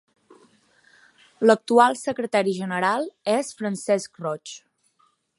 [1.49, 3.05] L'actual secretari general
[3.37, 4.55] és Francesc Roig.